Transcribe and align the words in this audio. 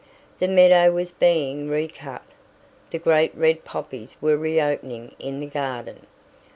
The 0.39 0.47
meadow 0.47 0.91
was 0.93 1.11
being 1.11 1.69
recut, 1.69 2.23
the 2.89 2.97
great 2.97 3.35
red 3.37 3.63
poppies 3.63 4.17
were 4.19 4.35
reopening 4.35 5.13
in 5.19 5.39
the 5.41 5.45
garden. 5.45 6.07